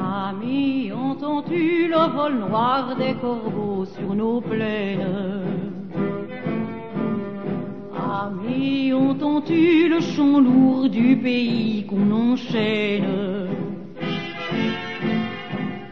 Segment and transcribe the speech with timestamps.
[0.00, 5.41] Amis, entends-tu le vol noir des corbeaux sur nos plaines?
[8.26, 13.48] Amis, entends-tu le chant lourd du pays qu'on enchaîne?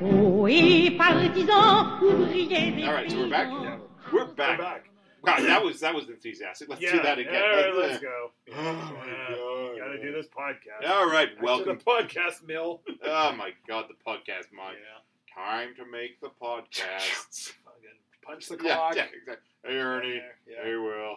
[0.01, 3.49] Oh, et partisans, ouvriers et All right, so we're back.
[3.51, 3.79] Yeah.
[4.13, 4.59] We're We're back.
[4.59, 4.85] back.
[5.25, 6.69] Wow, that was that was enthusiastic.
[6.69, 7.35] Let's yeah, do that again.
[7.35, 8.31] All right, Let's- go.
[8.57, 9.79] Oh my Yeah, god.
[9.79, 10.89] Gotta do this podcast.
[10.89, 11.79] All right, Back to welcome.
[11.79, 12.81] the podcast mill.
[13.05, 14.79] Oh my god, the podcast mic.
[14.79, 15.35] Yeah.
[15.35, 17.51] Time to make the podcasts.
[17.65, 18.95] Fucking punch the yeah, clock.
[18.95, 19.49] yeah, exactly.
[19.65, 20.23] Hey Ernie.
[20.47, 20.63] Yeah.
[20.65, 21.17] Hey Will.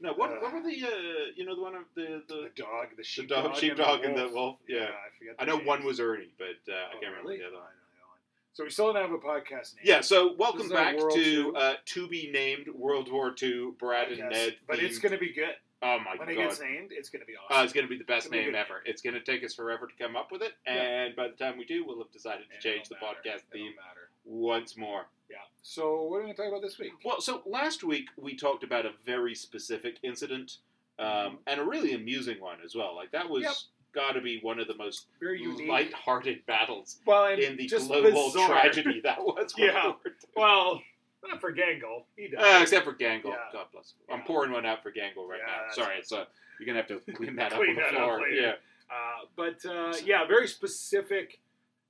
[0.00, 2.50] No, what what Uh, were the uh you know the one of the The the
[2.54, 4.58] dog, the the sheep dog, sheepdog and the wolf?
[4.68, 4.84] Yeah.
[4.84, 5.34] I forget.
[5.38, 5.66] I know names.
[5.66, 7.38] one was Ernie, but uh, I Oh, can't remember really?
[7.38, 7.68] the other I one.
[8.52, 9.84] So we still don't have a podcast name.
[9.84, 14.56] Yeah, so welcome back to uh, to be named World War II Brad and Ned.
[14.66, 15.54] But it's gonna be good.
[15.82, 17.64] oh my when it gets named, it's gonna be Uh, awesome.
[17.64, 18.82] it's going to be the best name ever.
[18.84, 20.72] It's going to take us forever to come up with it, Yeah.
[20.74, 23.14] and by the time we do, we'll have decided to And change the matter.
[23.22, 23.74] podcast theme.
[24.32, 25.06] Once more.
[25.30, 25.36] Yeah.
[25.62, 26.92] So what are we gonna talk about this week?
[27.04, 30.58] Well, so last week we talked about a very specific incident,
[30.98, 31.38] um, Mhm.
[31.46, 32.94] and a really amusing one as well.
[32.94, 33.54] Like that was Yep.
[33.92, 35.68] got to be one of the most Very unique.
[35.68, 38.48] light-hearted battles well, in the global bizarre.
[38.48, 39.54] tragedy that was.
[39.58, 39.94] Yeah.
[40.36, 40.82] Well,
[41.26, 42.04] not for Gangle.
[42.16, 42.40] He does.
[42.42, 43.30] Uh, except for Gangle.
[43.30, 43.48] Yeah.
[43.52, 43.92] God bless.
[43.92, 43.98] him.
[44.10, 44.24] I'm Yeah.
[44.26, 45.72] pouring one out for Gangle right Yeah, now.
[45.72, 46.26] Sorry, it's uh,
[46.58, 48.28] you're gonna have to clean that up Clean on the floor.
[48.28, 48.56] yeah.
[48.90, 51.40] Uh, but uh, yeah, very specific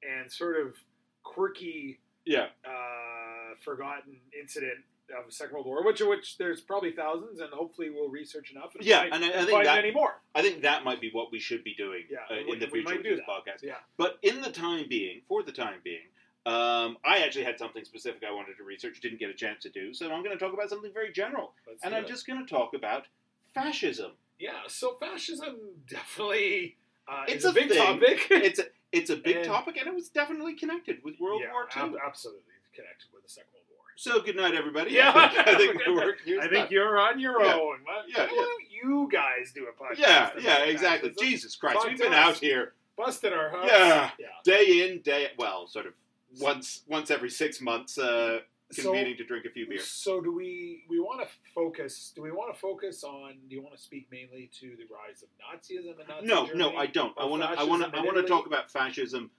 [0.03, 0.77] and sort of
[1.25, 1.99] quirky,
[2.29, 2.47] Yeah.
[2.65, 4.85] uh, forgotten incident
[5.19, 8.75] of the Second World War, which which there's probably thousands, and hopefully we'll research enough.
[8.75, 10.21] And Yeah, find, and I- I and think that- more.
[10.35, 12.67] I think that might be what we should be doing Yeah, uh, we- in the
[12.69, 13.27] future with this that.
[13.27, 13.63] podcast.
[13.63, 13.79] Yeah.
[13.97, 16.07] But in the time being, for the time being,
[16.47, 19.71] um, I actually had something specific I wanted to research, didn't get a chance to
[19.71, 21.55] do, so I'm going to talk about something very general.
[21.67, 22.09] Let's and I'm it.
[22.09, 23.07] just going to talk about
[23.55, 24.13] fascism.
[24.39, 24.61] yeah.
[24.69, 25.57] So fascism
[25.87, 26.77] definitely
[27.09, 27.79] uh, It's is a a big thing.
[27.79, 28.27] topic.
[28.31, 31.53] It's a, it's a big And- topic, and it was definitely connected with World yeah,
[31.53, 31.83] War II.
[31.83, 32.43] ab- absolutely
[32.75, 33.85] connected with the Second World War.
[33.97, 34.93] so good night, everybody.
[34.93, 35.13] Yeah.
[35.15, 37.55] I think work here's I think you're on your Yeah.
[37.55, 37.79] own.
[37.85, 39.99] Why, Yeah, why don't you guys do a podcast?
[39.99, 41.11] Yeah, yeah, exactly.
[41.11, 41.29] fascism?
[41.29, 42.19] Jesus Christ, Talk we've been us.
[42.19, 43.71] out here Busted our hubs.
[43.71, 44.11] Yeah.
[44.19, 44.27] yeah.
[44.45, 45.93] day in, day well, sort of
[46.41, 48.41] once once every six months, uh,
[48.71, 49.87] So, convening to drink a few beers.
[49.87, 50.85] so do we?
[50.91, 52.13] We want to focus.
[52.15, 53.35] Do we want to focus on?
[53.49, 56.59] Do you want to speak mainly to the rise of Nazism and Nazi No, Germany?
[56.75, 57.15] no, I don't.
[57.19, 57.49] I want to.
[57.49, 57.99] I want to.
[57.99, 59.31] I want to talk about fascism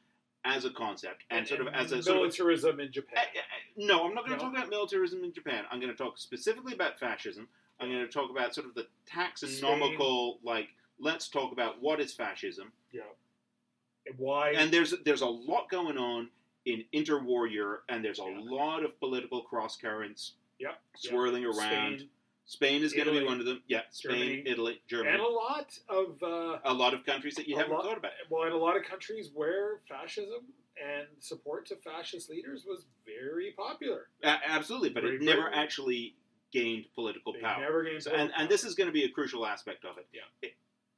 [0.46, 2.22] as a concept and, sort of as a sort of.
[2.24, 3.18] militarism in Japan.
[3.18, 4.50] Uh, uh, no, I'm not going to No?
[4.50, 5.64] talk about militarism in Japan.
[5.70, 7.48] I'm going to talk specifically about fascism.
[7.80, 10.70] I'm going to talk about sort of the taxonomical, like,
[11.00, 12.72] let's talk about what is fascism.
[12.92, 13.02] yeah.
[14.08, 14.52] And why?
[14.54, 16.30] And there's there's a lot going on
[16.74, 18.40] in interwar Europe, and there's a Yeah.
[18.42, 20.76] lot of political cross currents yeah.
[20.96, 21.50] swirling yeah.
[21.50, 22.00] around.
[22.00, 22.10] Spain,
[22.46, 23.62] Spain is going to be one of them.
[23.68, 25.10] Yeah, Spain, Germany, Italy, Germany.
[25.12, 28.12] and a lot of uh, a lot of countries that you haven't lot- thought about.
[28.30, 30.46] well, in a lot of countries where fascism
[30.84, 34.08] and support to fascist leaders was very popular.
[34.24, 35.60] A- absolutely, but it Great never Britain.
[35.60, 36.16] actually
[36.52, 37.62] gained political They power.
[37.62, 39.98] never gained So- and, political and this is going to be a crucial aspect of
[40.00, 40.08] it.
[40.14, 40.22] Yeah.
[40.44, 40.54] I-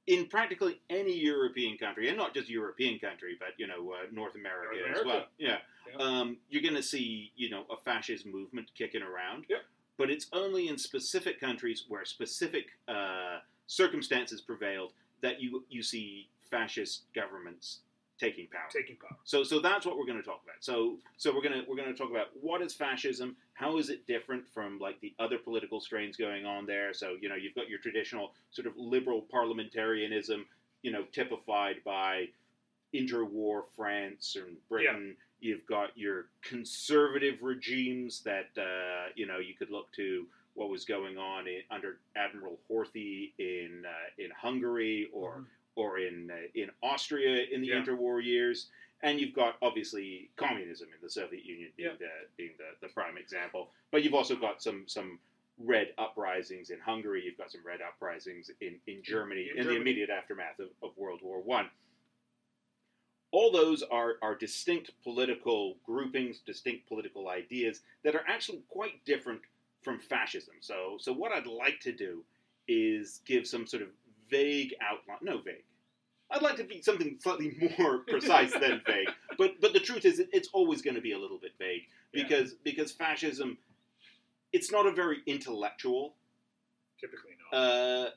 [0.08, 4.36] In practically any European country, and not just European country, but you know uh, North
[4.36, 5.26] America North as well.
[5.38, 5.58] Yeah,
[5.88, 6.04] Yeah.
[6.04, 9.46] Um, you're going to see you know a fascist movement kicking around.
[9.50, 9.62] Yep.
[9.98, 16.30] But it's only in specific countries where specific uh, circumstances prevailed that you you see
[16.50, 17.80] fascist governments
[18.22, 18.70] taking power.
[18.72, 19.18] taking power.
[19.24, 20.58] So, so that's what we're going to talk about.
[20.60, 23.90] So, so we're going to we're going to talk about what is fascism, how is
[23.90, 26.94] it different from like the other political strains going on there.
[26.94, 30.46] So, you know, you've got your traditional sort of liberal parliamentarianism,
[30.84, 32.28] you know, typified by
[32.94, 35.16] interwar France and Britain.
[35.40, 40.84] You've got your conservative regimes that uh, you know you could look to what was
[40.86, 45.46] going on in, under Admiral Horthy in uh, in Hungary or Mhm.
[45.76, 47.82] Or in uh, in Austria in the Yeah.
[47.84, 48.70] interwar years,
[49.04, 51.96] and you've got obviously communism in the Soviet Union being, Yeah.
[51.98, 53.72] the, being the, the prime example.
[53.92, 55.20] But you've also got some some
[55.58, 57.24] red uprisings in Hungary.
[57.24, 59.82] You've got some red uprisings in, in Germany In in, the Germany.
[59.82, 61.70] immediate aftermath of, of World War One.
[63.32, 69.40] All those are, are distinct political groupings, distinct political ideas that are actually quite different
[69.84, 70.56] from fascism.
[70.60, 72.26] So, so what I'd like to do
[72.68, 73.90] is give some sort of
[74.32, 75.18] vague outline.
[75.22, 75.64] No, vague.
[76.32, 79.10] I'd like to be something slightly more precise than vague.
[79.38, 81.84] But but the truth is, it's always going to be a little bit vague
[82.14, 82.24] Yeah.
[82.24, 83.58] because because fascism
[84.54, 86.16] it's not a very intellectual
[87.00, 87.58] Typically, no.
[87.58, 88.10] uh,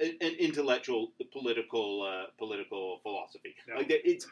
[0.00, 3.54] an intellectual political uh, political philosophy.
[3.66, 3.76] No.
[3.76, 4.26] Like that- it's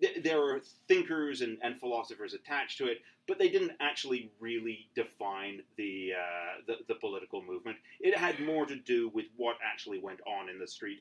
[0.00, 2.98] th- there are thinkers and, and philosophers attached to it,
[3.28, 7.76] but they didn't actually really define the, uh, the the political movement.
[8.00, 11.00] It had more to do with what actually went on in the street.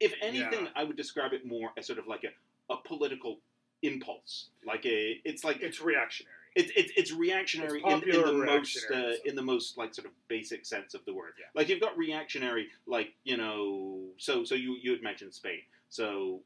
[0.00, 0.70] If anything, Yeah.
[0.76, 3.38] I would describe it more as sort of like a, a political
[3.82, 4.48] impulse.
[4.64, 6.32] Like a, it's like it's reactionary.
[6.54, 10.06] it's it's, it's reactionary It's in, in the most uh, in the most like sort
[10.06, 11.32] of basic sense of the word.
[11.38, 11.46] Yeah.
[11.54, 15.60] Like you've got reactionary, like you know, so so you you had mentioned Spain.
[15.88, 16.40] So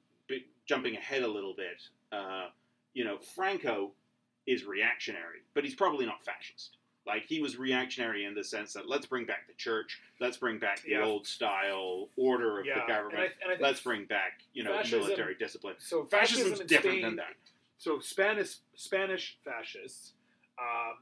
[0.71, 1.83] jumping ahead a little bit,
[2.13, 2.47] uh,
[2.95, 3.91] you know, Franco
[4.47, 6.77] is reactionary, but he's probably not fascist.
[7.05, 10.61] Like he was reactionary in the sense that let's bring back the church, let's bring
[10.61, 11.05] back the Yeah.
[11.05, 14.63] old style order of yeah, the and I, government, and I let's bring back you
[14.63, 15.75] know fascism- military discipline.
[15.79, 17.35] so Fascism's fascism in different Spain, than that.
[17.79, 20.13] So Spanish Spanish fascists.
[20.57, 20.99] Um,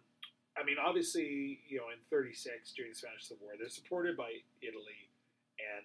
[0.57, 4.31] I mean, obviously, you know, in '36 during the Spanish Civil War, they're supported by
[4.63, 5.11] Italy
[5.77, 5.85] and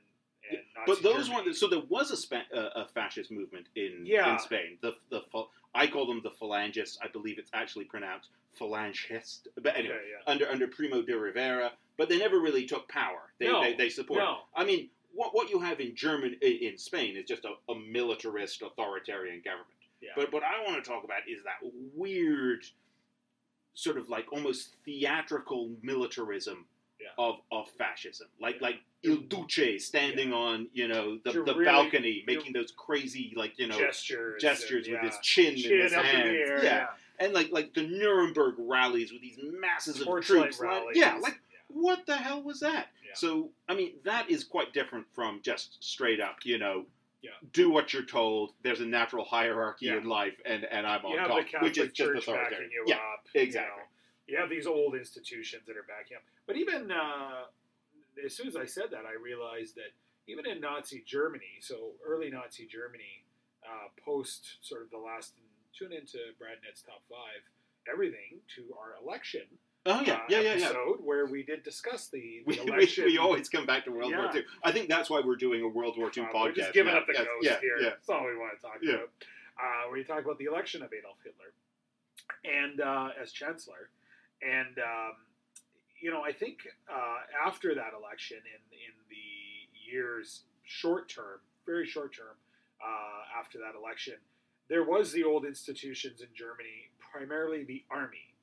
[0.86, 1.45] But those Germany.
[1.48, 1.56] weren't.
[1.57, 4.34] So there was a, spa- a, a fascist movement in Yeah.
[4.34, 4.78] in Spain.
[4.81, 5.22] The the
[5.75, 6.98] I call them the Phalangists.
[7.01, 8.30] I believe it's actually pronounced
[8.60, 9.48] Phalangist.
[9.62, 10.31] But anyway, Okay, yeah.
[10.31, 13.31] under under Primo de Rivera, but they never really took power.
[13.40, 14.24] They No, they, they supported.
[14.24, 14.38] no.
[14.56, 18.62] I mean, what what you have in German in Spain is just a, a militarist
[18.62, 19.69] authoritarian government.
[20.01, 20.12] Yeah.
[20.16, 21.60] But what I want to talk about is that
[21.96, 22.66] weird,
[23.74, 26.66] sort of like almost theatrical militarism
[27.03, 27.23] Yeah.
[27.23, 28.67] of, of fascism, like Yeah.
[28.67, 33.33] like Il Duce standing on you know the, You're the really- balcony, making those crazy
[33.35, 35.09] like you know gestures, gestures and, with yeah.
[35.09, 36.63] his chin, chin in his hands, air.
[36.63, 36.88] yeah.
[37.19, 42.05] and like like the Nuremberg rallies with these masses of troops, like- yeah, like what
[42.05, 42.88] the hell was that?
[43.05, 43.13] Yeah.
[43.15, 46.85] So, I mean, that is quite different from just straight up, you know,
[47.23, 47.31] Yeah.
[47.51, 48.51] do what you're told.
[48.63, 49.97] There's a natural hierarchy Yeah.
[49.97, 52.69] in life, and, and I'm You on top, the which is just authoritarian.
[52.85, 53.27] Yeah, up.
[53.33, 53.71] exactly.
[53.71, 53.83] You, know.
[54.28, 56.24] You have these old institutions that are backing up.
[56.48, 57.46] But even uh,
[58.24, 59.92] as soon as I said that, I realized that
[60.28, 63.25] even in Nazi Germany, so early Nazi Germany,
[63.66, 65.34] uh, post sort of the last,
[65.78, 67.44] tune into Brad Ned's top five,
[67.92, 69.42] everything to our election
[69.86, 70.66] Oh yeah, uh, yeah, yeah, yeah.
[70.68, 73.04] episode where we did discuss the, the We, we, election.
[73.04, 74.36] we always come back to World War Yeah.
[74.40, 74.44] II.
[74.64, 76.44] I think that's why we're doing a World War II Uh, podcast.
[76.44, 77.00] We're just giving now.
[77.02, 77.75] up the ghost yeah, here.
[77.81, 77.90] Yeah.
[77.90, 78.94] That's all we want to talk Yeah.
[78.94, 79.10] about.
[79.60, 81.52] Uh, where you talk about the election of Adolf Hitler
[82.46, 83.90] and uh, as chancellor,
[84.44, 85.16] and um,
[86.01, 86.60] you know, I think
[86.92, 92.36] uh, after that election, in in the years short term, very short term,
[92.84, 94.16] uh, after that election,
[94.69, 98.34] there was the old institutions in Germany, primarily the army,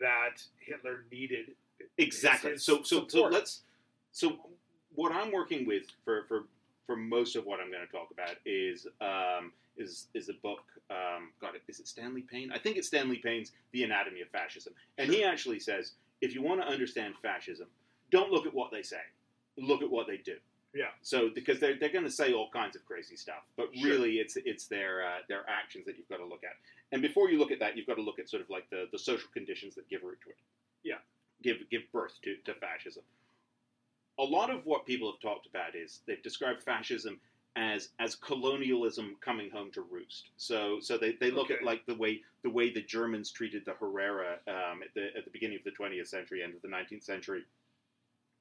[0.00, 1.52] that Hitler needed.
[1.98, 2.58] Exactly.
[2.58, 3.32] So so so support.
[3.32, 3.62] let's
[4.12, 4.38] so
[4.94, 6.44] what I'm working with for for
[6.86, 10.62] for most of what I'm going to talk about is um is is a book
[10.90, 12.50] um God is it Stanley Payne?
[12.52, 14.72] I think it's Stanley Payne's The Anatomy of Fascism.
[14.98, 17.66] And he actually says if you want to understand fascism,
[18.10, 19.02] don't look at what they say.
[19.58, 20.36] Look at what they do.
[20.74, 20.86] Yeah.
[21.02, 23.90] So because they're, they're going to say all kinds of crazy stuff, but Sure.
[23.90, 26.56] really it's it's their uh, their actions that you've got to look at.
[26.92, 28.86] And before you look at that, you've got to look at sort of like the,
[28.92, 30.36] the social conditions that give root to it.
[30.84, 30.96] Yeah.
[31.42, 33.02] Give give birth to, to fascism.
[34.18, 37.20] A lot of what people have talked about is they've described fascism
[37.56, 40.30] as as colonialism coming home to roost.
[40.36, 43.72] So so they, they look at like the way the way the Germans treated the
[43.72, 47.02] Herero um, at the at the beginning of the 20th century, end of the 19th
[47.02, 47.44] century,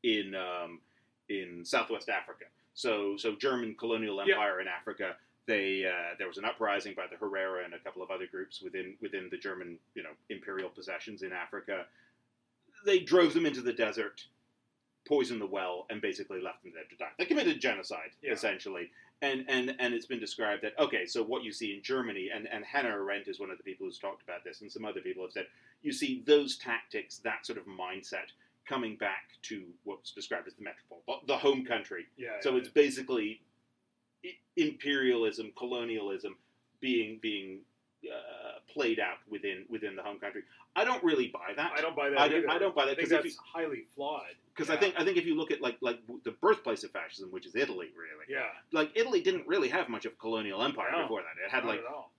[0.03, 0.81] in um,
[1.29, 2.45] in Southwest Africa.
[2.73, 5.15] So so German colonial empire in Africa.
[5.47, 8.61] They uh, there was an uprising by the Herero and a couple of other groups
[8.61, 11.85] within within the German you know imperial possessions in Africa.
[12.85, 14.25] They drove them into the desert,
[15.07, 17.11] poisoned the well, and basically left them there to die.
[17.17, 18.31] They committed genocide Yeah.
[18.33, 18.89] essentially.
[19.21, 22.47] And, and and it's been described that okay, so what you see in Germany, and,
[22.47, 24.99] and Hannah Arendt is one of the people who's talked about this, and some other
[24.99, 25.45] people have said
[25.81, 28.29] you see those tactics, that sort of mindset
[28.67, 32.31] coming back to what's described as the metropole, the home country, Yeah.
[32.41, 32.57] so yeah.
[32.57, 33.41] it's basically
[34.57, 36.35] imperialism, colonialism
[36.79, 37.59] being being
[38.03, 40.43] uh, played out within within the home country.
[40.75, 42.49] I don't really buy that I don't buy that I don't- either.
[42.49, 44.21] I don't buy that, because if highly flawed.
[44.53, 44.75] because yeah.
[44.75, 47.45] I think I think if you look at like like the birthplace of fascism, which
[47.45, 48.47] is Italy, really, Yeah.
[48.71, 51.03] like Italy didn't really have much of a colonial empire No.
[51.03, 51.41] before that.
[51.43, 52.11] It had not like at all.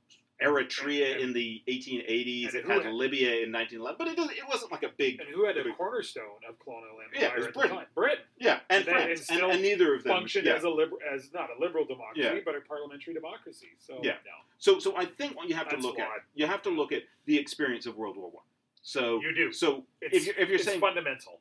[0.42, 2.54] Eritrea and- in the 1880s.
[2.54, 5.28] It had had- Libya in 1911, but it doesn't, it wasn't like a big And
[5.30, 7.70] who had a big- cornerstone of colonial empire Yeah, it was at Britain.
[7.70, 7.86] the time?
[7.94, 10.54] Britain yeah, and And France, and, and neither of them functioned yeah.
[10.54, 12.40] as a liberal, as not a liberal democracy, Yeah.
[12.44, 13.70] but a parliamentary democracy.
[13.78, 14.18] So Yeah.
[14.26, 16.70] no, So, so I think what you have to That's look at, you have to
[16.70, 18.44] look at the experience of World War One.
[18.82, 19.52] So, you do.
[19.52, 21.40] so It's, if you're, if you're saying fundamental,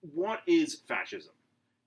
[0.00, 1.32] what is fascism,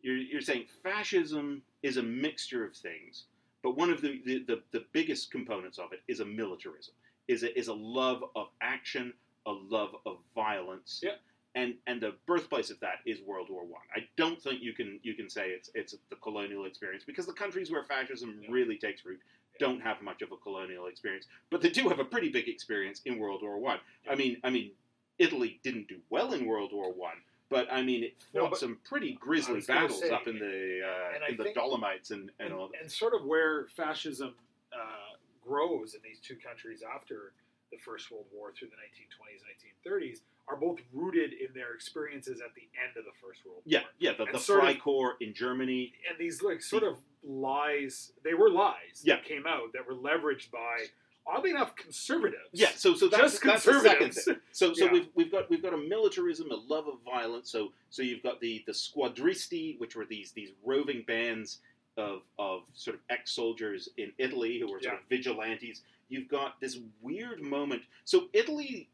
[0.01, 3.25] you're, you're saying fascism is a mixture of things,
[3.63, 6.93] but one of the, the, the, the biggest components of it is a militarism,
[7.27, 9.13] is a, is a love of action,
[9.45, 11.11] a love of violence, Yeah.
[11.55, 13.81] and and the birthplace of that is World War One.
[13.95, 13.99] I.
[13.99, 17.33] I don't think you can you can say it's it's the colonial experience because the
[17.33, 18.49] countries where fascism Yeah.
[18.51, 19.19] really takes root
[19.59, 23.01] don't have much of a colonial experience, but they do have a pretty big experience
[23.05, 23.79] in World War One.
[24.09, 24.15] I.
[24.15, 24.71] mean, I mean,
[25.17, 27.17] Italy didn't do well in World War One,
[27.49, 30.81] but I mean, it No, fought but some pretty grisly battles say, up in the
[30.85, 32.81] uh, in the Dolomites and, and, and, all that.
[32.81, 34.35] and sort of where fascism
[34.71, 37.33] uh, grows in these two countries after
[37.71, 42.41] the First World War through the 1920s and 1930s are both rooted in their experiences
[42.41, 43.89] at the end of the First World Yeah, War.
[43.99, 45.93] yeah, the, And the of- Freikorps in Germany.
[46.09, 49.15] And these like sort of lies, they were lies Yeah.
[49.17, 50.85] that came out that were leveraged by,
[51.29, 52.50] oddly enough, conservatives.
[52.51, 54.24] Yeah, so so that's, just that's the second conservatives.
[54.25, 54.36] thing.
[54.51, 54.91] So so Yeah.
[54.91, 57.50] we've we've got we've got a militarism, a love of violence.
[57.51, 61.59] So so you've got the the squadristi, which were these these roving bands
[61.98, 65.81] of of sort of ex soldiers in Italy who were sort of vigilantes.
[66.09, 67.83] You've got this weird moment.
[68.05, 68.89] So Italy.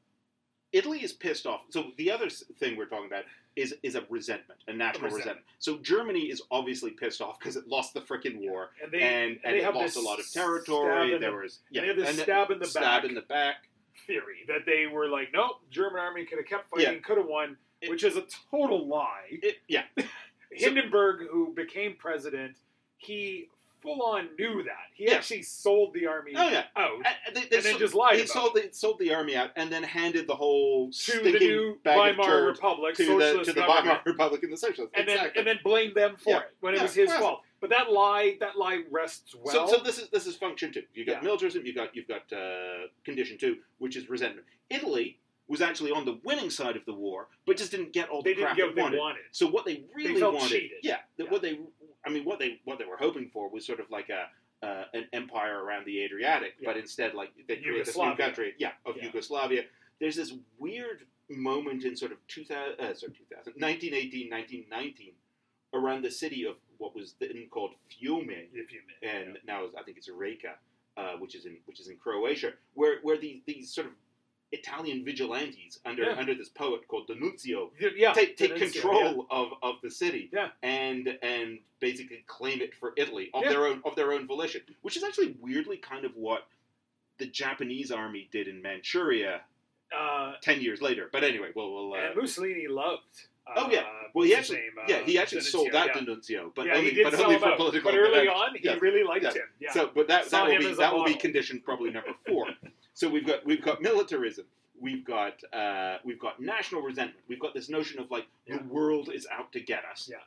[0.76, 1.62] Italy is pissed off.
[1.70, 3.24] So the other thing we're talking about
[3.56, 5.14] is is a resentment, a national resentment.
[5.14, 5.46] resentment.
[5.60, 9.40] So Germany is obviously pissed off because it lost the frickin' war And they, and,
[9.46, 11.18] and, they it have lost a lot of territory.
[11.18, 13.06] There the- was yeah, they have this stab in the stab back.
[13.06, 13.56] in the back.
[14.06, 17.00] theory that they were like, nope, German army could have kept fighting, Yeah.
[17.00, 19.40] could have won, It- which is a total lie.
[19.42, 19.84] It, yeah,
[20.52, 22.58] Hindenburg, who became president,
[22.98, 23.50] he
[23.86, 24.88] full on knew that.
[24.94, 25.14] He Yeah.
[25.16, 26.64] actually sold the army Oh, yeah.
[26.76, 26.92] out
[27.28, 29.36] And, they, they and then sold- just lied He sold it the, sold the army
[29.36, 33.62] out and then handed the whole to the new Weimar Republic, to the, to the
[33.62, 34.94] Weimar Republic and the socialists.
[34.98, 35.40] and then exactly.
[35.40, 36.40] and then blame them for Yeah.
[36.40, 37.42] it when it was his fault.
[37.62, 39.68] But that lie, that lie rests well.
[39.68, 40.84] so, so this is this is function two.
[40.94, 41.66] You got militarism.
[41.66, 44.46] You got you've got uh, condition two, which is resentment.
[44.70, 48.22] Italy was actually on the winning side of the war, but just didn't get all
[48.24, 49.00] the they crap get what they wanted.
[49.00, 49.22] wanted.
[49.32, 50.78] So what they really felt wanted, cheated.
[50.84, 51.28] yeah, Yeah.
[51.30, 51.60] what they,
[52.06, 54.28] I mean, what they what they were hoping for was sort of like a
[54.66, 56.70] uh, an empire around the Adriatic, Yeah.
[56.70, 59.06] but instead like they create this new country, yeah, of Yeah.
[59.06, 59.66] Yugoslavia.
[60.00, 65.14] There's this weird moment in sort of 2000, uh, sorry, 2000, 1918, 1919,
[65.74, 68.48] around the city of what was then called Fiume, may.
[69.04, 70.54] and now I think it's Rijeka,
[70.98, 73.94] uh, which is in which is in Croatia, where where these these sort of
[74.52, 76.16] Italian vigilantes under Yeah.
[76.18, 80.30] under this poet called D'Annunzio yeah, yeah, take, take D'Annunzio, control of, of the city
[80.32, 80.50] Yeah.
[80.64, 83.50] and and basically claim it for Italy of Yeah.
[83.50, 86.48] their own of their own volition, which is actually weirdly kind of what
[87.18, 89.42] the Japanese army did in Manchuria.
[89.96, 91.10] Uh, ten years later.
[91.12, 93.04] But anyway, we'll, we'll uh, Mussolini loved.
[93.48, 93.84] Uh, Oh, yeah.
[94.16, 94.72] well he actually name?
[94.80, 95.94] Uh, yeah he actually sold that yeah.
[96.02, 97.58] D'Annunzio, but yeah, only but only for out.
[97.58, 98.66] political But early advantage.
[98.68, 99.44] on, he really liked him.
[99.60, 99.72] Yeah.
[99.72, 102.48] So, but that, that will be that will be condition probably number four.
[102.96, 104.46] so we've got we've got militarism,
[104.80, 108.58] we've got uh, we've got national resentment, we've got this notion of like Yeah.
[108.58, 110.10] the world is out to get us.
[110.12, 110.18] Yeah.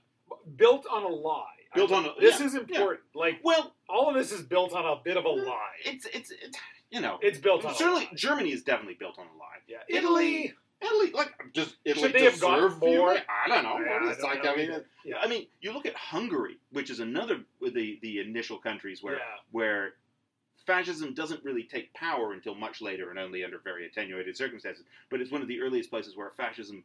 [0.57, 1.45] built on a lie.
[1.75, 3.01] Built on a- this yeah, is important.
[3.15, 5.77] Like Well, all of this is built on a bit of a lie.
[5.85, 6.59] it's it's, it's
[6.91, 8.15] you know It's built on certainly a lie.
[8.15, 9.59] Germany is definitely built on a lie.
[9.67, 9.79] Yeah.
[9.89, 12.41] Italy- Italy, like, does Italy Should they have
[12.81, 13.11] more?
[13.11, 13.81] I don't know.
[13.85, 14.87] Yeah, I it's don't like know I mean, either.
[15.05, 15.17] Yeah.
[15.21, 19.21] I mean, you look at Hungary, which is another the the initial countries where yeah.
[19.51, 19.95] where
[20.69, 24.85] fascism doesn't really take power until much later and only under very attenuated circumstances.
[25.11, 26.85] But it's one of the earliest places where fascism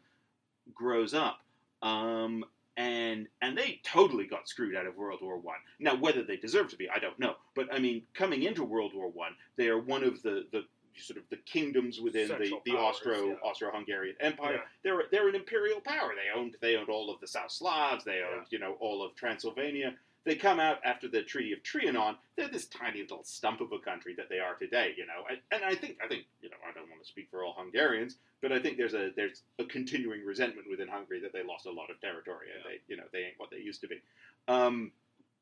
[0.74, 1.42] grows up.
[1.82, 2.46] Um,
[2.78, 5.58] and and they totally got screwed out of World War One.
[5.80, 7.36] Now, whether they deserve to be, I don't know.
[7.56, 10.64] But I mean, coming into World War One, they are one of the, the
[10.98, 13.34] sort of the kingdoms within the, Central the powers, Austro yeah.
[13.44, 14.54] Austro-Hungarian Empire.
[14.54, 14.60] Yeah.
[14.82, 16.14] They're they're an imperial power.
[16.16, 18.06] They owned they owned all of the South Slavs.
[18.06, 18.58] They owned Yeah.
[18.58, 19.94] you know all of Transylvania.
[20.26, 22.16] They come out after the Treaty of Trianon.
[22.38, 25.26] They're this tiny little stump of a country that they are today, you know.
[25.30, 27.54] And, and I think I think you know I don't want to speak for all
[27.58, 31.66] Hungarians, but I think there's a there's a continuing resentment within Hungary that they lost
[31.66, 32.72] a lot of territory and Yeah.
[32.88, 34.02] they you know they ain't what they used to be.
[34.48, 34.92] Um,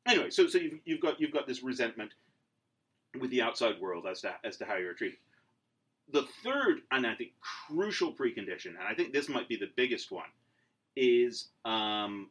[0.08, 2.12] anyway, so so you've, you've got you've got this resentment
[3.20, 5.20] with the outside world as to as to how you're treated.
[6.12, 7.32] The third and I think
[7.68, 10.26] crucial precondition, and I think this might be the biggest one,
[10.96, 12.30] is um,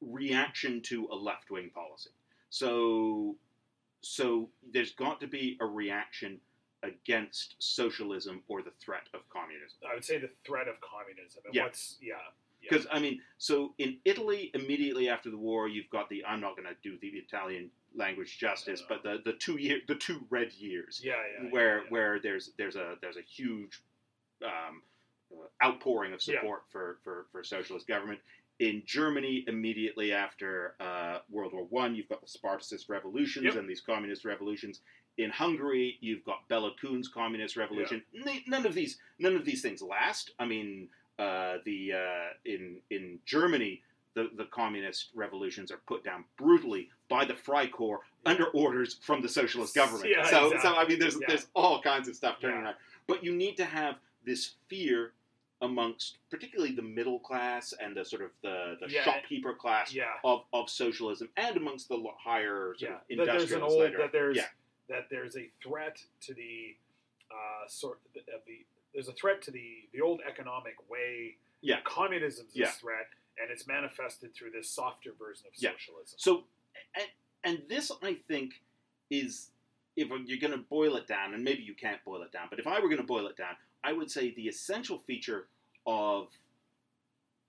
[0.00, 2.10] reaction to a left wing policy.
[2.50, 3.36] So,
[4.00, 6.40] so there's got to be a reaction
[6.82, 9.78] against socialism or the threat of communism.
[9.90, 11.42] I would say the threat of communism.
[11.44, 11.64] And Yeah.
[11.64, 12.14] what's yeah.
[12.62, 12.68] yeah.
[12.70, 16.56] Because I mean, so in Italy, immediately after the war, you've got the I'm not
[16.56, 20.52] going to do the Italian language justice, but the the two year the two red
[20.54, 21.90] years yeah, yeah, yeah, where yeah.
[21.90, 23.82] where there's there's a there's a huge
[24.42, 24.82] um,
[25.62, 26.40] outpouring of Yeah.
[26.40, 28.20] support for, for for socialist government.
[28.60, 33.56] In Germany, immediately after uh, World War One, you've got the Spartacist revolutions Yep.
[33.56, 34.80] and these communist revolutions.
[35.16, 38.02] In Hungary, you've got Bela Kun's communist revolution.
[38.14, 40.32] N- None of these none of these things last.
[40.38, 40.88] I mean,
[41.18, 43.82] uh, the uh, in in Germany,
[44.14, 49.28] the, the communist revolutions are put down brutally by the Freikorps under orders from the
[49.28, 50.10] socialist government.
[50.10, 51.26] Yeah, so, so I mean, there's Yeah.
[51.28, 52.62] there's all kinds of stuff turning Yeah.
[52.64, 52.76] around.
[53.06, 55.12] But you need to have this fear
[55.62, 59.04] amongst particularly the middle class and the sort of the, the Yeah.
[59.04, 60.04] shopkeeper class Yeah.
[60.24, 62.88] of, of socialism and amongst the higher sort yeah.
[62.96, 64.38] of That there's an industrialist old that there's
[64.88, 66.76] that there's a threat to the
[67.30, 71.36] uh, sort of the there's a threat to the the old economic way.
[71.62, 71.80] Yeah.
[71.84, 72.70] Communism's Yeah.
[72.70, 73.08] threat,
[73.40, 76.18] and it's manifested through this softer version of socialism.
[76.18, 76.44] So,
[76.96, 77.06] and,
[77.44, 78.54] and this I think
[79.10, 79.50] is,
[79.96, 82.58] if you're going to boil it down, and maybe you can't boil it down, but
[82.58, 85.46] if I were going to boil it down, I would say the essential feature
[85.86, 86.28] of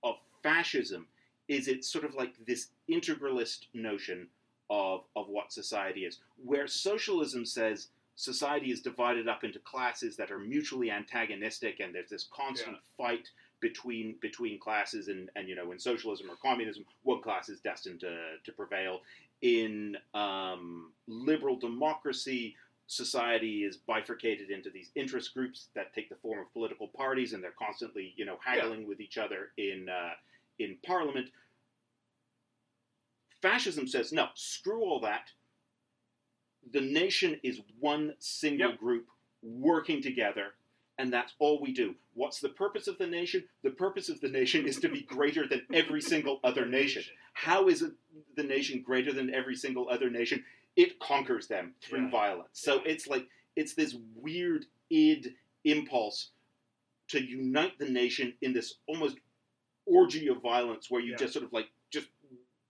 [0.03, 1.07] of fascism
[1.47, 4.27] is it's sort of like this integralist notion
[4.69, 10.31] of of what society is, where socialism says society is divided up into classes that
[10.31, 15.71] are mutually antagonistic, and there's this constant fight between between classes and, and you know
[15.71, 19.01] in socialism or communism one class is destined to, to prevail.
[19.41, 22.55] In um, liberal democracy
[22.91, 27.41] society is bifurcated into these interest groups that take the form of political parties and
[27.41, 30.10] they're constantly you know haggling with each other in uh,
[30.60, 31.29] in parliament
[33.41, 35.29] fascism says no screw all that
[36.74, 38.79] the nation is one single Yep.
[38.79, 39.07] group
[39.41, 40.48] working together
[40.98, 41.95] and that's all we do.
[42.13, 43.45] What's the purpose of the nation?
[43.63, 47.01] The purpose of the nation is to be greater than every single other nation.
[47.33, 47.93] How is it
[48.36, 50.43] the nation greater than every single other nation?
[50.75, 52.09] It conquers them through Yeah.
[52.11, 52.59] violence.
[52.59, 52.91] So Yeah.
[52.91, 55.35] it's like it's this weird id
[55.65, 56.31] impulse
[57.09, 59.17] to unite the nation in this almost
[59.85, 61.17] orgy of violence where you Yeah.
[61.17, 62.07] just sort of like just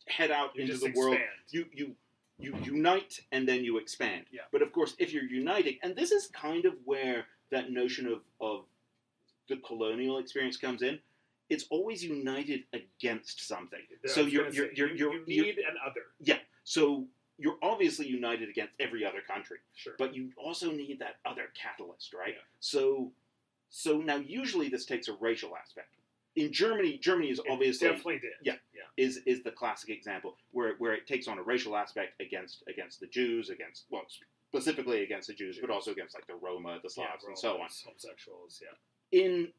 [0.08, 1.18] head out You into the world
[1.50, 1.96] you you
[2.40, 4.26] you unite and then you expand.
[4.32, 4.42] Yeah.
[4.52, 8.24] But of course, if you're uniting, and this is kind of where that notion of
[8.40, 8.66] of
[9.48, 11.00] the colonial experience comes in.
[11.50, 13.82] It's always united against something.
[14.04, 16.06] I So you're you're say, you're, you, you're, you need an other.
[16.22, 16.40] yeah.
[16.64, 17.08] So
[17.42, 19.94] you're obviously united against every other country, Sure.
[19.98, 22.36] but you also need that other catalyst, right?
[22.36, 22.42] Yeah.
[22.60, 23.12] So
[23.70, 25.88] so now usually this takes a racial aspect.
[26.36, 28.34] In Germany, Germany is It obviously definitely did.
[28.44, 28.56] Yeah.
[28.74, 28.82] Yeah.
[29.06, 33.00] is is the classic example where where it takes on a racial aspect against against
[33.00, 34.04] the Jews, against well
[34.50, 37.54] specifically against the Jews, but also against like the Roma, the Yeah, Slavs, and so
[37.54, 37.70] on.
[37.86, 38.62] Homosexuals.
[38.62, 39.20] Yeah.
[39.24, 39.52] In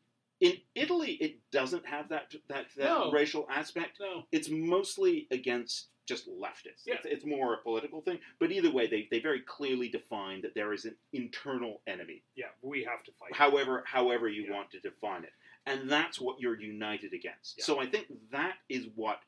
[0.43, 3.11] in Italy, it doesn't have that that, that No.
[3.13, 3.99] racial aspect.
[4.01, 4.25] No.
[4.33, 6.83] It's mostly against just leftists.
[6.85, 6.97] Yeah.
[6.97, 8.19] It's, it's more a political thing.
[8.41, 12.47] But either way, they, they very clearly define that there is an internal enemy, Yeah.
[12.61, 13.35] We have to fight.
[13.35, 14.55] however however you Yeah.
[14.57, 15.33] want to define it,
[15.65, 17.59] and that's what you're united against.
[17.59, 17.65] Yeah.
[17.65, 19.21] So I think that is what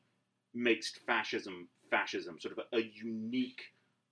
[0.53, 3.61] makes fascism fascism sort of a, a unique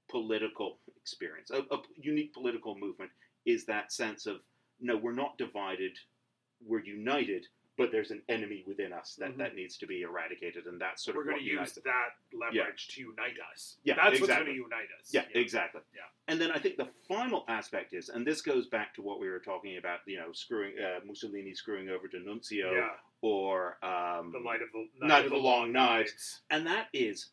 [0.10, 3.12] political experience, a, a unique political movement
[3.46, 4.38] is that sense of
[4.80, 5.98] no, we're not divided,
[6.65, 7.47] we're united,
[7.78, 9.38] but there's an enemy within us that, Mhm.
[9.38, 12.88] that needs to be eradicated, and that's sort of We're going to use that leverage
[12.89, 13.78] to unite us.
[13.84, 14.45] Yeah, That's what's exactly.
[14.45, 15.13] going to unite us.
[15.13, 15.82] Yeah, exactly.
[15.95, 16.02] Yeah.
[16.28, 19.28] And then I think the final aspect is, and this goes back to what we
[19.28, 22.97] were talking about, you know, screwing uh, Mussolini screwing over D'Annunzio Yeah.
[23.21, 26.41] or um, The light of the Night of the Long Knives.
[26.52, 27.32] and that is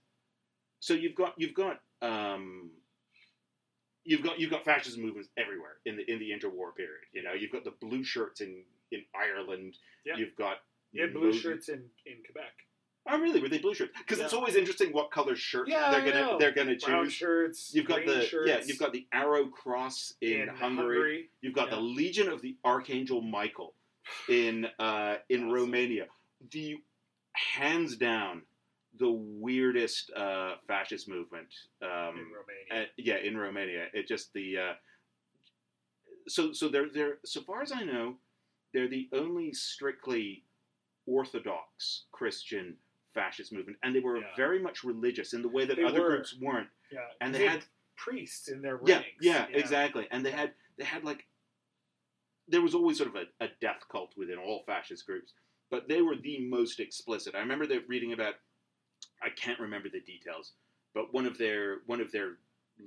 [0.79, 2.71] so you've got you've got um,
[4.05, 7.05] you've got you've got fascist movements everywhere in the in the interwar period.
[7.13, 9.77] You know, you've got the blue shirts in in Ireland.
[10.05, 10.17] Yeah.
[10.17, 10.59] You've got
[10.93, 12.53] You had blue shirts in, in Quebec.
[13.09, 13.41] Oh, really?
[13.41, 13.93] Were they blue shirts?
[13.99, 17.13] Because it's always interesting what color shirt Yeah, they're gonna they're gonna Brown choose.
[17.15, 17.71] shirts.
[17.75, 21.31] You've got the shirts yeah, you've got the Arrow Cross in, Hungary.
[21.41, 23.75] You've got the Legion of the Archangel Michael
[24.29, 25.53] in uh, in Awesome.
[25.53, 26.07] Romania.
[26.51, 26.77] The
[27.33, 28.43] hands down
[28.99, 31.49] the weirdest uh, fascist movement.
[31.81, 32.83] Um, in Romania.
[32.83, 34.73] uh, yeah, in Romania, it just the uh,
[36.29, 38.17] so so they're they're so far as I know,
[38.73, 40.45] they're the only strictly
[41.07, 42.77] orthodox Christian
[43.15, 44.35] fascist movement, and they were Yeah.
[44.37, 46.09] very much religious in the way that They other were.
[46.17, 46.71] groups weren't.
[46.93, 47.09] yeah.
[47.21, 49.11] and they, they had had- priests in their Yeah, ranks.
[49.21, 50.09] yeah, exactly.
[50.11, 51.27] And they had they had like
[52.49, 55.35] there was always sort of a, a death cult within all fascist groups,
[55.71, 57.35] but they were the most explicit.
[57.35, 58.35] I remember that reading about
[59.23, 60.53] I can't remember the details,
[60.95, 62.39] but one of their one of their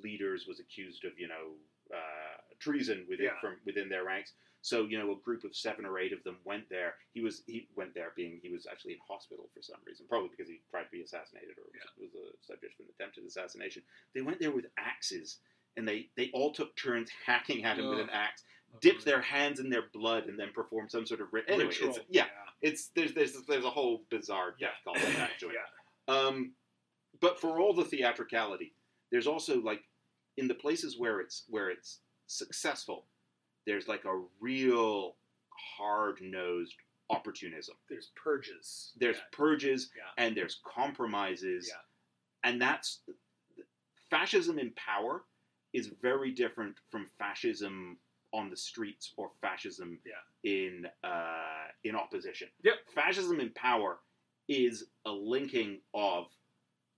[0.04, 1.56] leaders was accused of you know
[1.94, 3.40] uh, treason within Yeah.
[3.40, 4.34] from within their ranks.
[4.66, 6.96] So you know a group of seven or eight of them went there.
[7.14, 10.30] He was he went there being he was actually in hospital for some reason, probably
[10.30, 11.68] because he tried to be assassinated or
[12.00, 13.84] was, was a subject of an attempted assassination.
[14.16, 15.40] They went there with axes
[15.76, 18.44] and they they all took turns hacking at him with an axe,
[18.80, 21.66] dipped their hands in their blood, and then performed some sort of rit- anyway.
[21.66, 21.90] Ritual.
[21.90, 22.26] It's, yeah,
[22.62, 24.68] it's there's there's there's a whole bizarre Yeah.
[24.68, 25.56] death cult attached to it.
[25.56, 26.16] yeah.
[26.16, 26.54] Um,
[27.20, 28.74] but for all the theatricality,
[29.12, 29.82] there's also like
[30.38, 33.06] in the places where it's where it's successful,
[33.66, 35.16] there's like a real
[35.78, 36.76] hard nosed
[37.10, 37.76] opportunism.
[37.90, 38.94] There's purges.
[38.98, 39.24] There's Yeah.
[39.32, 40.04] purges Yeah.
[40.18, 41.82] and there's compromises, Yeah.
[42.50, 43.02] and that's
[44.10, 45.26] fascism in power
[45.74, 48.00] is very different from fascism
[48.32, 50.00] on the streets or fascism
[50.44, 52.50] in uh, in in opposition.
[52.64, 52.90] Yep.
[52.96, 54.00] Fascism in power
[54.48, 56.32] is a linking of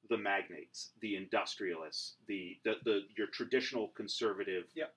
[0.10, 4.96] the magnates, the industrialists, the the, the your traditional conservative Yep.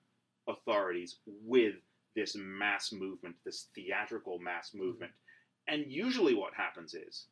[0.69, 1.75] Authorities with
[2.15, 5.11] this mass movement, this theatrical mass movement.
[5.67, 7.25] And usually what happens is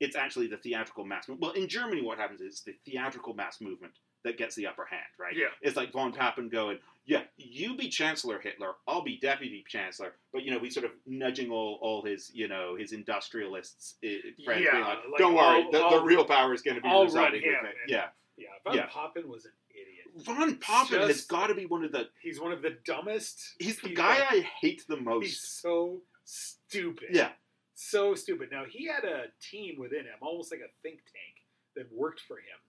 [0.00, 1.42] it's actually the theatrical mass movement.
[1.54, 3.92] Well, in Germany what happens is the theatrical mass movement
[4.24, 5.36] that gets the upper hand, right?
[5.36, 5.46] Yeah.
[5.62, 10.12] It's like von Papen going, yeah, you be Chancellor Hitler, I'll be Deputy Chancellor.
[10.32, 14.08] But you know, he's sort of nudging all, all his, you know, his industrialists uh,
[14.44, 16.88] friends, Yeah, like, like, don't worry, I'll- the, the real power is going to be
[16.88, 17.66] I'll residing with him.
[17.88, 18.86] Yeah, Yeah, Von Yeah.
[18.86, 19.52] Papen was an
[20.16, 22.08] von Papen has got to be one of the.
[22.20, 23.54] He's one of the dumbest.
[23.58, 24.04] He's the people.
[24.04, 25.24] guy I hate the most.
[25.26, 27.08] He's so stupid.
[27.12, 27.30] Yeah,
[27.74, 28.48] so stupid.
[28.52, 31.42] Now he had a team within him, almost like a think tank
[31.76, 32.60] that worked for him,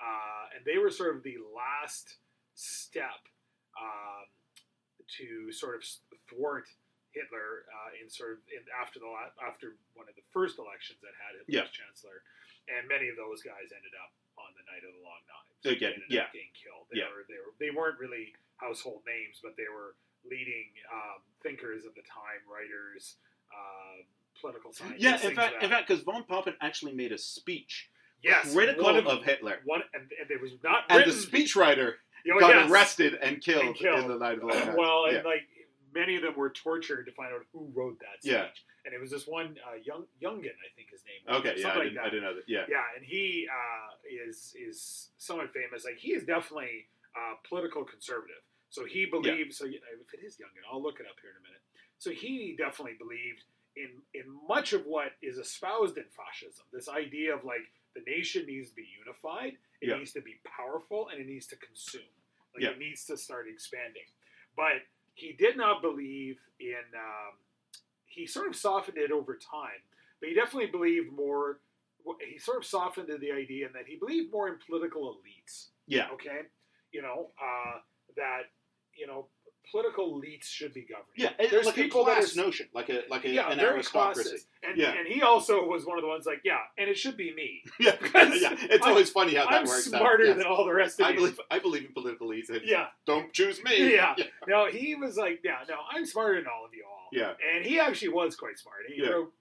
[0.00, 2.16] uh, and they were sort of the last
[2.54, 3.26] step
[3.80, 4.26] um,
[5.18, 5.82] to sort of
[6.30, 6.68] thwart
[7.12, 11.00] Hitler uh, in sort of in, after the la- after one of the first elections
[11.02, 11.66] that had Hitler Yeah.
[11.66, 12.22] as chancellor,
[12.70, 15.60] and many of those guys ended up on the night of the long knives.
[15.62, 16.26] They get- ended yeah.
[16.32, 16.86] getting killed.
[16.90, 17.10] They Yeah.
[17.12, 21.94] were they were they weren't really household names, but they were leading um, thinkers of
[21.94, 23.16] the time, writers,
[23.52, 24.02] uh,
[24.40, 25.02] political scientists.
[25.02, 25.18] yeah.
[25.28, 27.90] In fact, in fact, because von Papen actually made a speech
[28.22, 31.22] yes, critical one of, of, Hitler, one, and, and it was not and the written.
[31.30, 31.94] speechwriter
[32.32, 32.70] Oh, got yes.
[32.70, 33.98] arrested and killed, And killed.
[33.98, 34.78] in the night of the Long Knives.
[34.78, 35.42] well, and like
[35.94, 38.32] many of them were tortured to find out who wrote that speech.
[38.32, 38.48] Yeah.
[38.84, 41.22] And it was this one uh, young Youngin, I think his name.
[41.26, 42.04] was, okay, yeah, I didn't, that.
[42.04, 42.44] I didn't know that.
[42.48, 45.84] Yeah, Yeah, and he uh, is is somewhat famous.
[45.84, 48.42] Like he is definitely uh, political conservative.
[48.70, 49.54] So he believed.
[49.54, 51.62] So you- if it is Youngin, I'll look it up here in a minute.
[51.98, 53.44] So he definitely believed
[53.76, 56.64] in in much of what is espoused in fascism.
[56.72, 57.62] This idea of like
[57.94, 59.98] the nation needs to be unified, it Yeah.
[59.98, 62.10] needs to be powerful, and it needs to consume.
[62.54, 62.70] Like Yeah.
[62.70, 64.08] it needs to start expanding.
[64.56, 64.82] But
[65.14, 66.82] he did not believe in.
[66.94, 67.38] Um,
[68.06, 69.80] he sort of softened it over time,
[70.20, 71.60] but he definitely believed more.
[72.20, 75.68] He sort of softened to the idea in that he believed more in political elites.
[75.86, 76.42] yeah, Okay,
[76.92, 77.78] you know uh,
[78.16, 78.42] that
[78.98, 79.28] you know
[79.70, 81.06] political elites should be governed.
[81.16, 81.30] yeah.
[81.50, 84.30] There's like people a that class are- notion, like a like a, yeah, an aristocracy.
[84.36, 84.44] classist.
[84.68, 84.92] And, Yeah.
[84.92, 87.62] and he also was one of the ones like, yeah, and it should be me.
[87.80, 88.54] Yeah, yeah.
[88.60, 90.24] It's I'm- always funny how that I'm works smarter.
[90.24, 90.36] Yes.
[90.36, 92.48] than all the rest of I believe I believe in political elites.
[92.50, 93.94] and Yeah, Don't choose me.
[93.94, 94.14] Yeah.
[94.46, 97.08] no, he was like, yeah, no, I'm smarter than all of you all.
[97.12, 97.32] Yeah.
[97.54, 98.80] And he actually was quite smart.
[98.88, 99.10] He Yeah.
[99.10, 99.32] wrote,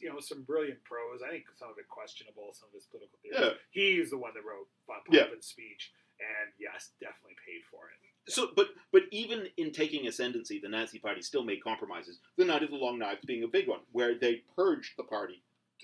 [0.00, 1.20] you know, some brilliant prose.
[1.26, 3.38] I think some of it questionable, some of his political theories.
[3.40, 3.54] Yeah.
[3.70, 5.26] He's the one that wrote Von Yeah.
[5.40, 7.98] Speech, and yes, definitely paid for it.
[8.28, 12.18] So, but but even in taking ascendancy, the Nazi Party still made compromises.
[12.36, 15.42] The Night of the Long Knives being a big one, where they purged the party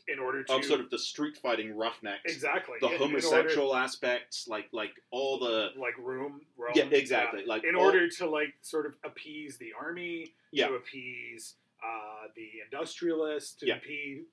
[0.08, 3.12] In order to of sort of the street fighting roughnecks, exactly the in- in order-
[3.18, 8.08] homosexual aspects, like like all the like Röhm, Röhm, yeah, exactly, like in all- order
[8.08, 10.68] to like sort of appease the army, Yeah.
[10.68, 13.76] to appease uh, the industrialists, to Yeah.
[13.76, 14.24] appease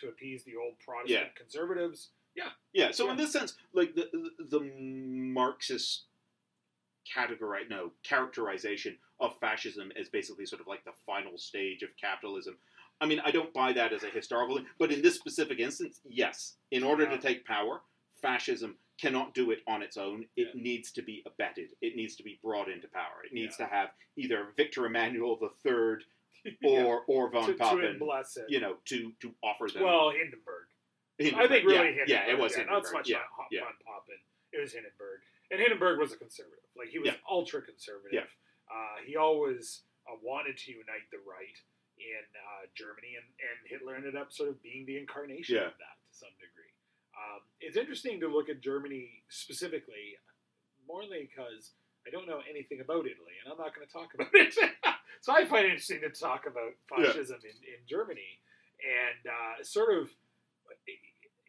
[0.00, 1.28] to appease the old Protestant Yeah.
[1.36, 2.10] conservatives.
[2.34, 3.10] Yeah, yeah so Yeah.
[3.12, 6.04] in this sense, like the the, the Marxist
[7.14, 12.56] categorize no characterization of fascism as basically sort of like the final stage of capitalism.
[13.00, 16.54] I mean, I don't buy that as a historical, but in this specific instance, yes.
[16.70, 17.10] In order Yeah.
[17.10, 17.82] to take power,
[18.20, 20.28] fascism cannot do it on its own.
[20.36, 20.60] It Yeah.
[20.60, 21.76] needs to be abetted.
[21.80, 23.22] It needs to be brought into power.
[23.24, 26.04] It needs to have either Victor Emmanuel the Third
[26.60, 26.84] Yeah.
[26.84, 28.44] or or von to, to Papen, it.
[28.48, 29.82] you know, to to offer them.
[29.84, 30.66] well, Hindenburg.
[31.20, 32.08] I think really yeah, Hindenburg.
[32.08, 32.82] yeah, it was yeah, Hindenburg.
[32.82, 33.18] Not so much yeah.
[33.36, 34.18] von Papen.
[34.52, 36.64] It was Hindenburg, and Hindenburg was a conservative.
[36.76, 37.20] Like he was Yeah.
[37.28, 38.12] ultra conservative.
[38.26, 38.28] Yeah.
[38.70, 41.56] Uh, he always uh, wanted to unite the right
[41.98, 45.72] in uh, Germany, and, and Hitler ended up sort of being the incarnation Yeah.
[45.72, 46.70] of that to some degree.
[47.16, 50.14] Um, it's interesting to look at Germany specifically,
[50.86, 51.72] morely because
[52.06, 54.54] I don't know anything about Italy, and I'm not going to talk about it.
[55.20, 58.38] so I find it interesting to talk about fascism in, in Germany,
[58.84, 60.08] and uh, sort of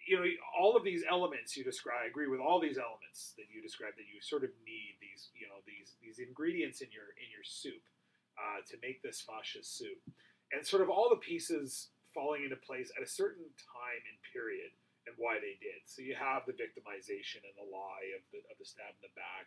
[0.10, 0.26] you know,
[0.58, 3.94] all of these elements you describe, I agree with all these elements that you describe
[3.94, 7.46] that you sort of need these, you know, these these ingredients in your in your
[7.46, 7.86] soup
[8.34, 10.02] uh, to make this fascist soup,
[10.50, 14.74] and sort of all the pieces falling into place at a certain time and period
[15.06, 15.86] and why they did.
[15.86, 19.14] So you have the victimization and the lie of the of the stab in the
[19.14, 19.46] back.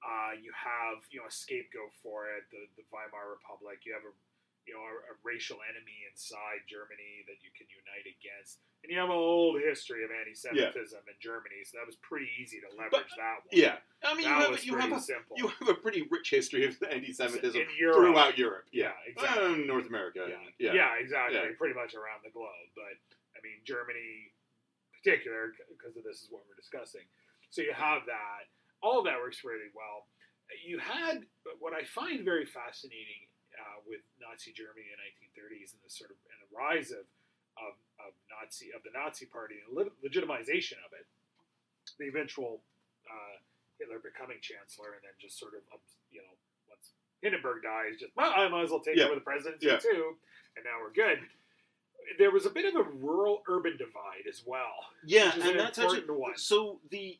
[0.00, 3.84] Uh, you have you know a scapegoat for it, the the Weimar Republic.
[3.84, 4.16] You have a
[4.66, 8.96] you know a, a racial enemy inside Germany that you can unite against, and you
[8.96, 13.12] have an old history of anti-Semitism in Germany, so that was pretty easy to leverage
[13.16, 13.52] that one.
[13.52, 15.00] Yeah, I mean, that you have was you have a
[15.36, 18.00] you have a pretty rich history of anti-Semitism in Europe.
[18.00, 18.66] throughout Europe.
[18.72, 19.44] Yeah, Yeah, exactly.
[19.44, 20.24] Um, North America.
[20.28, 21.36] yeah, Yeah, yeah, exactly.
[21.38, 21.56] Yeah.
[21.58, 22.96] Pretty much around the globe, but
[23.36, 27.04] I mean Germany, in particular, because of this is what we're discussing.
[27.50, 28.48] So you have that.
[28.82, 30.08] All that works really well.
[30.66, 31.24] You had
[31.58, 36.10] what I find very fascinating uh, with Nazi Germany in the 1930s and the sort
[36.10, 37.06] of and the rise of
[37.54, 41.06] of, of Nazi of the Nazi Party and leg- legitimization of it,
[41.98, 42.60] the eventual
[43.06, 43.36] uh,
[43.78, 45.78] Hitler becoming chancellor, and then just sort of um,
[46.10, 46.34] you know
[46.68, 46.90] once
[47.22, 49.06] Hindenburg dies, just well, I might as well take Yeah.
[49.06, 49.78] over the presidency Yeah.
[49.78, 50.18] too,
[50.56, 51.22] and now we're good.
[52.18, 54.92] There was a bit of a rural-urban divide as well.
[55.06, 56.36] Yeah, and an that's actually one.
[56.36, 57.18] so the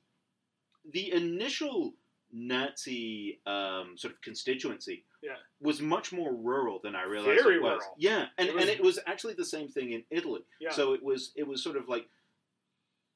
[0.92, 1.94] the initial
[2.34, 5.36] Nazi um, sort of constituency Yeah.
[5.60, 7.78] was much more rural than I realized Very it was.
[7.80, 7.94] rural.
[7.96, 10.42] Yeah, and It was- and it was actually the same thing in Italy.
[10.60, 10.70] Yeah.
[10.70, 12.08] So it was it was sort of like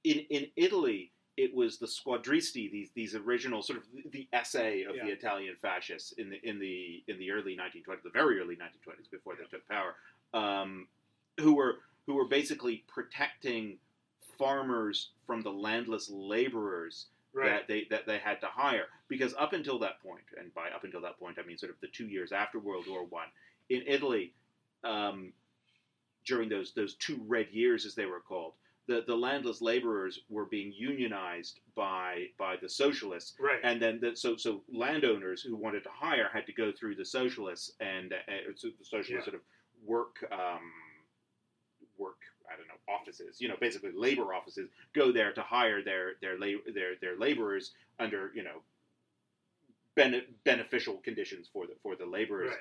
[0.05, 4.95] in in Italy it was the squadristi these these original sort of the SA of
[4.97, 9.11] the Italian fascists in the in the in the early 1920s the very early 1920s
[9.11, 9.97] before they took power
[10.35, 10.87] um,
[11.41, 13.79] who were who were basically protecting
[14.39, 17.51] farmers from the landless laborers right.
[17.51, 20.85] that they that they had to hire because up until that point, and by up
[20.85, 23.29] until that point I mean sort of the two years after World War One
[23.69, 24.33] in Italy,
[24.85, 25.33] um,
[26.27, 28.55] during those those two red years as they were called,
[28.87, 33.61] the the landless laborers were being unionized by by the socialists, right.
[33.63, 37.05] and then the, so so landowners who wanted to hire had to go through the
[37.05, 39.33] socialists and uh, so the socialists Yeah.
[39.33, 39.41] sort of
[39.85, 40.73] work um,
[41.99, 42.19] work
[42.53, 46.39] I don't know offices you know basically labor offices go there to hire their their
[46.39, 48.63] la- their their laborers under you know
[49.97, 52.59] bene- beneficial conditions for the for the laborers right.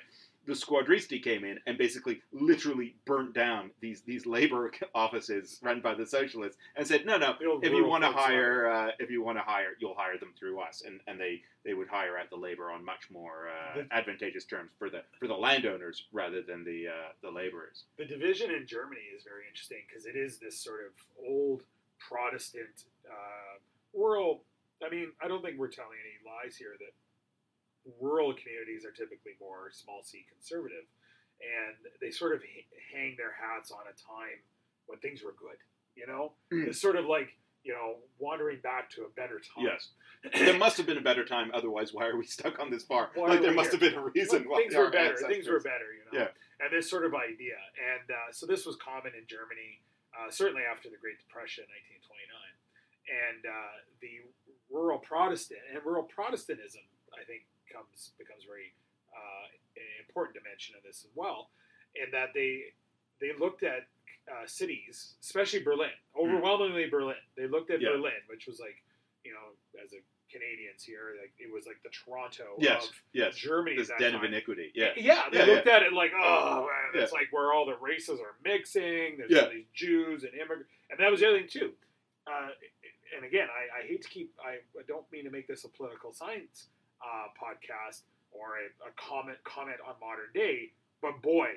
[0.48, 5.94] The squadristi came in and basically literally burnt down these these labor offices run by
[5.94, 9.38] the socialists and said no no if you want to hire uh, if you want
[9.38, 10.84] to hire you'll hire them through us.
[10.86, 14.72] And and they they would hire out the labor on much more uh, advantageous terms
[14.80, 17.84] for the for the landowners rather than the uh, the laborers.
[17.98, 21.64] The division in Germany is very interesting because it is this sort of old
[22.00, 23.60] Protestant uh,
[23.94, 24.44] rural.
[24.86, 26.94] I mean, I don't think we're telling any lies here that
[28.00, 30.86] rural communities are typically more small c conservative,
[31.42, 34.40] and they sort of h- hang their hats on a time
[34.88, 35.58] when things were good.
[35.96, 36.68] You know, Mm.
[36.68, 37.30] it's sort of like
[37.64, 39.66] you know wandering back to a better time.
[39.66, 39.90] yes
[40.40, 43.10] there must have been a better time otherwise why are we stuck on this far
[43.14, 43.80] Why like there must here?
[43.80, 45.18] have been a reason Well, why things were better.
[45.28, 46.14] Things were better, you know.
[46.20, 46.30] Yeah.
[46.64, 49.82] And this sort of idea, and uh, so this was common in Germany,
[50.16, 52.56] uh, certainly after the Great Depression, 1929,
[53.28, 54.26] and uh, the
[54.74, 56.82] rural Protestant and rural Protestantism,
[57.14, 58.74] I think, comes becomes very
[59.14, 61.50] uh, an important dimension of this as well,
[61.96, 62.74] in that they
[63.20, 63.88] they looked at
[64.32, 67.16] uh, cities, especially Berlin, overwhelmingly Berlin.
[67.36, 67.86] They looked at Hmm.
[67.86, 67.92] Yeah.
[67.92, 68.84] Berlin, which was like,
[69.24, 73.36] you know, as a Canadians here, like it was like the Toronto yes of yes
[73.36, 73.78] Germany.
[73.78, 74.16] this den time.
[74.16, 77.54] of iniquity yeah Yeah, they Yeah, looked at it like, oh, man, it's like where
[77.54, 79.18] all the races are mixing.
[79.18, 79.44] There's Yeah.
[79.44, 81.72] all these Jews and immigrants, and that was the other thing too.
[82.28, 82.50] Uh,
[83.16, 84.34] and again, I, I hate to keep.
[84.44, 86.68] I don't mean to make this a political science
[87.02, 91.48] uh, podcast or a, a comment comment on modern day, but boy,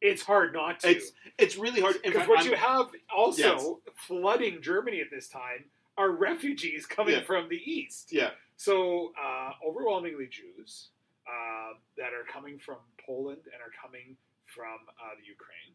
[0.00, 0.90] it's hard not to.
[0.90, 1.96] It's it's really hard.
[2.02, 3.94] Because what I'm- you have also Yes.
[4.06, 5.64] flooding Germany at this time
[5.96, 7.22] are refugees coming Yeah.
[7.24, 8.12] from the east.
[8.12, 10.88] yeah, So uh, overwhelmingly Jews
[11.26, 15.74] uh, that are coming from Poland and are coming from uh, the Ukraine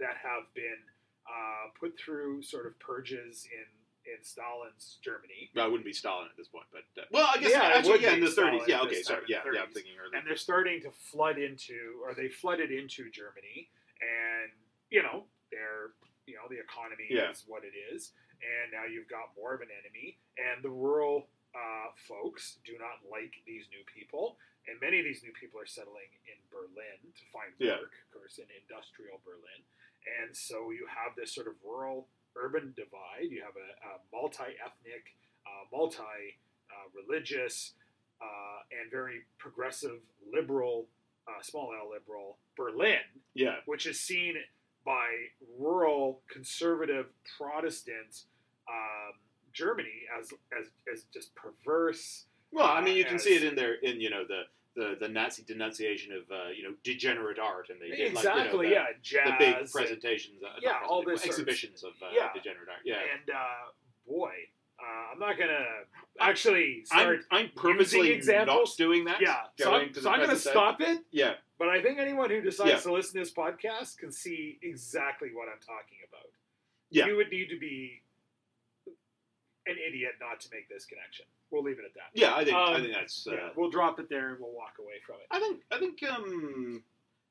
[0.00, 0.78] that have been
[1.26, 3.64] uh, put through sort of purges in
[4.06, 5.50] in Stalin's Germany.
[5.54, 7.92] well, it wouldn't be Stalin at this point, but uh, well, I guess Yeah, actually,
[7.92, 8.68] would yeah, in the Stalin thirties.
[8.68, 10.16] Yeah, okay, sorry, yeah, yeah, I'm thinking early.
[10.18, 13.70] and they're starting to flood into, or they flooded into Germany,
[14.02, 14.50] and
[14.90, 15.92] you know they're,
[16.26, 17.30] you know, the economy Yeah.
[17.30, 18.12] is what it is,
[18.42, 23.04] and now you've got more of an enemy, and the rural uh, folks do not
[23.10, 27.24] like these new people, and many of these new people are settling in Berlin to
[27.30, 27.76] find Yeah.
[27.78, 29.60] work, of course, in industrial Berlin,
[30.24, 33.30] and so you have this sort of rural urban divide.
[33.30, 35.16] You have a, a multi-ethnic,
[35.46, 37.72] uh, multi-religious,
[38.20, 39.98] uh, and very progressive
[40.32, 40.86] liberal,
[41.28, 42.98] uh, small L liberal Berlin,
[43.34, 44.34] Yeah, which is seen
[44.84, 45.08] by
[45.58, 47.06] rural conservative
[47.38, 48.24] Protestant
[48.68, 49.14] um,
[49.52, 52.24] Germany as, as as just perverse.
[52.52, 54.42] well, I mean, you can see it in there in you know the
[54.74, 58.30] the, the Nazi denunciation of uh, you know degenerate art, and they did like, you
[58.30, 61.84] know, exactly, the, yeah, jazz, the big presentations, uh, Yeah, all this sort of- exhibitions
[61.84, 62.30] of, uh, yeah.
[62.34, 62.80] degenerate art.
[62.84, 63.72] Yeah, and uh,
[64.06, 64.32] boy,
[64.80, 65.64] uh, I'm not gonna
[66.18, 67.20] actually start.
[67.30, 68.76] I'm, I'm purposely not examples?
[68.76, 69.20] doing that.
[69.20, 71.00] yeah, so going I'm, to so I'm gonna stop it.
[71.10, 72.78] Yeah, But I think anyone who decides Yeah.
[72.78, 76.30] to listen to this podcast can see exactly what I'm talking about.
[76.90, 77.06] Yeah.
[77.06, 78.02] You would need to be
[79.66, 81.26] an idiot not to make this connection.
[81.52, 82.10] We'll leave it at that.
[82.14, 83.26] yeah, I think I Um, think that's.
[83.26, 85.26] Uh, Yeah, we'll drop it there and we'll walk away from it.
[85.30, 86.82] I think I think um,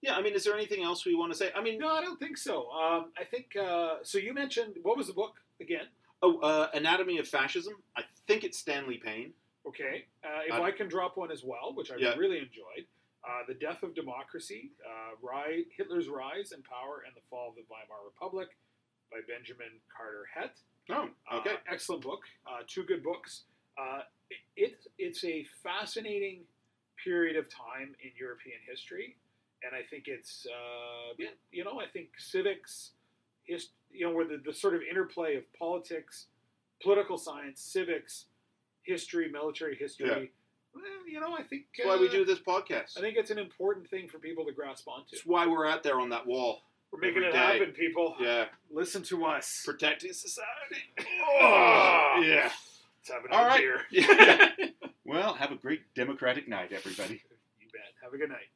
[0.01, 0.15] yeah.
[0.15, 1.51] I mean, is there anything else we want to say?
[1.55, 2.69] I mean, No, I don't think so.
[2.71, 4.17] Um, I think uh, so.
[4.19, 5.87] You mentioned what was the book again?
[6.23, 7.73] oh, uh, Anatomy of Fascism.
[7.97, 9.33] I think it's Stanley Payne.
[9.65, 12.13] Okay, uh, if Uh, I can drop one as well, which I yeah.
[12.15, 12.85] really enjoyed.
[13.23, 17.55] Uh, the Death of Democracy, uh, Ri- Hitler's Rise and Power and the Fall of
[17.55, 18.49] the Weimar Republic
[19.11, 20.57] by Benjamin Carter Hett.
[20.89, 21.53] Oh, okay.
[21.53, 22.23] Uh, excellent book.
[22.47, 23.43] Uh, two good books.
[23.77, 26.41] Uh, it, it, it's a fascinating
[27.03, 29.17] period of time in European history,
[29.63, 32.91] and I think it's uh, yeah, you know I think civics,
[33.43, 36.27] his, you know where the, the sort of interplay of politics,
[36.81, 38.25] political science, civics,
[38.83, 40.07] history, military history.
[40.07, 40.25] Yeah.
[40.73, 42.97] Well, you know I think That's why we uh, do this podcast.
[42.97, 45.07] I think it's an important thing for people to grasp onto.
[45.11, 46.61] That's why we're out there on that wall.
[46.91, 47.37] We're making it day.
[47.37, 48.15] happen, people.
[48.19, 48.45] Yeah.
[48.69, 49.63] Listen to us.
[49.65, 50.83] Protecting society.
[51.39, 52.51] Oh, yeah.
[53.01, 53.59] Let's have another right.
[53.89, 54.69] beer.
[55.03, 57.15] Well, have a great democratic night, everybody.
[57.59, 57.81] you bet.
[58.01, 58.47] Have a good night.